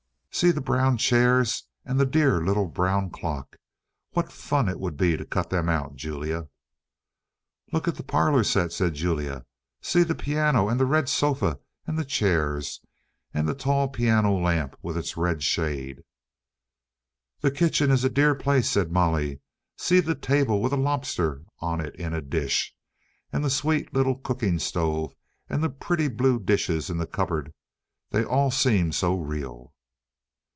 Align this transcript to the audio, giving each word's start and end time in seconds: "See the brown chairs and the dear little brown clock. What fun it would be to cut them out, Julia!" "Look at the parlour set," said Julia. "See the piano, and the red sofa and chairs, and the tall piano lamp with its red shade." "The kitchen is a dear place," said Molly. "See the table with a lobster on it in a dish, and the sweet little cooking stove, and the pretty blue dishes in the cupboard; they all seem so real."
"See 0.33 0.51
the 0.51 0.61
brown 0.61 0.97
chairs 0.97 1.65
and 1.85 1.99
the 1.99 2.05
dear 2.05 2.39
little 2.41 2.65
brown 2.65 3.09
clock. 3.11 3.57
What 4.11 4.31
fun 4.31 4.69
it 4.69 4.79
would 4.79 4.95
be 4.97 5.15
to 5.17 5.25
cut 5.25 5.49
them 5.51 5.67
out, 5.69 5.95
Julia!" 5.97 6.47
"Look 7.73 7.85
at 7.87 7.95
the 7.95 8.01
parlour 8.03 8.43
set," 8.45 8.71
said 8.71 8.93
Julia. 8.95 9.45
"See 9.81 10.01
the 10.03 10.15
piano, 10.15 10.67
and 10.69 10.79
the 10.79 10.85
red 10.85 11.09
sofa 11.09 11.59
and 11.85 12.07
chairs, 12.07 12.79
and 13.33 13.47
the 13.47 13.53
tall 13.53 13.89
piano 13.89 14.31
lamp 14.33 14.77
with 14.81 14.97
its 14.97 15.17
red 15.17 15.43
shade." 15.43 16.01
"The 17.41 17.51
kitchen 17.51 17.91
is 17.91 18.05
a 18.05 18.09
dear 18.09 18.33
place," 18.33 18.69
said 18.69 18.89
Molly. 18.91 19.41
"See 19.77 19.99
the 19.99 20.15
table 20.15 20.59
with 20.61 20.71
a 20.73 20.77
lobster 20.77 21.43
on 21.59 21.81
it 21.81 21.93
in 21.97 22.13
a 22.13 22.21
dish, 22.21 22.73
and 23.33 23.43
the 23.43 23.49
sweet 23.51 23.93
little 23.93 24.15
cooking 24.15 24.57
stove, 24.59 25.13
and 25.49 25.61
the 25.61 25.69
pretty 25.69 26.07
blue 26.07 26.39
dishes 26.39 26.89
in 26.89 26.97
the 26.97 27.05
cupboard; 27.05 27.53
they 28.11 28.23
all 28.23 28.49
seem 28.49 28.91
so 28.93 29.13
real." 29.15 29.73